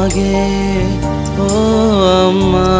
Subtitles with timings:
[0.00, 0.84] මාගේ
[1.38, 2.70] ඕ අම්මා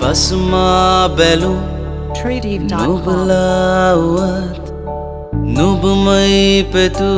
[0.00, 1.60] පසුමා බැලුම්
[2.18, 2.82] TreeDeep.com.
[2.82, 4.66] නුබලාවත්
[5.56, 6.42] නුබමයි
[6.74, 7.10] පෙතු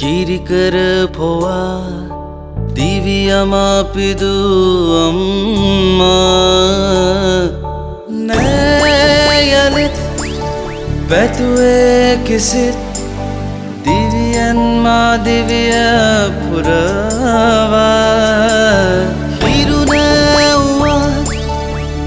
[0.00, 0.76] කිරිකර
[1.16, 1.80] පොවා
[2.76, 4.34] දිවියමාපිදු
[5.04, 6.59] අම්මා
[11.10, 12.78] පැතුවේ කිසිත්
[13.84, 15.74] දිවියන් මාදිවිය
[16.40, 17.80] පුරවා
[19.42, 21.28] හිරුනැව්වත්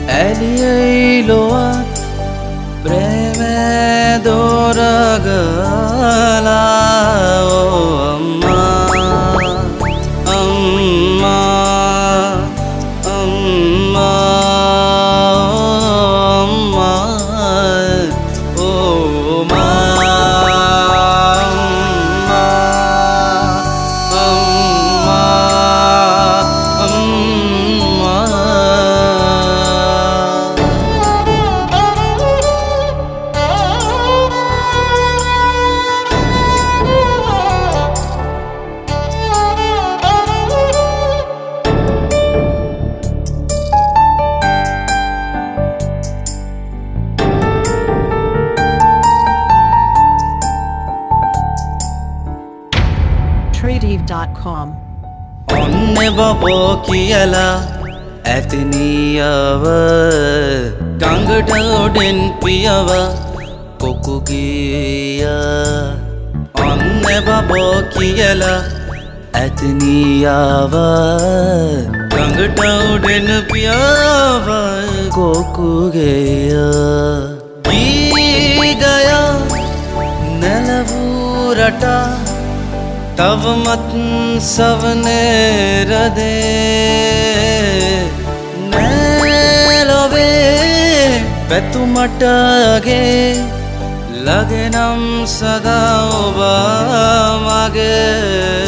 [0.09, 1.95] ඇලියයි ලොවත්
[2.83, 4.03] ප්‍රේමේ
[53.93, 54.69] TreeDeep.com.
[55.53, 57.61] ඔන්න බබෝ කියලා
[58.25, 59.65] ඇතිනියව
[61.01, 62.89] ගඟට උඩෙන් පියව
[63.81, 65.25] කොකුගිය
[66.63, 66.81] ඔන්න
[67.27, 68.57] බබෝ කියලා
[69.33, 70.75] ඇතිනියාව
[72.09, 74.49] ගඟට උඩෙන් පියව
[75.11, 76.53] කොකුගේය
[77.69, 79.07] ගීගය
[80.41, 82.22] නැලවූරටා
[83.15, 83.91] තවමත්
[84.43, 85.13] සවනේරදේ
[89.63, 90.43] නෑලොවේ
[91.49, 93.27] පැතුමටගේ
[94.25, 96.39] ලගෙනම් සදා ඔබ
[97.45, 98.62] මගේ